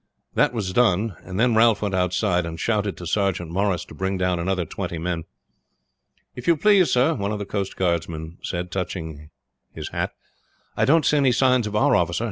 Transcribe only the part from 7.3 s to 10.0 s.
of the coast guard men said, touching his